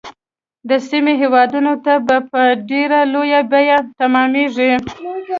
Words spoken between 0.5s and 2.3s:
د سیمې هیوادونو ته به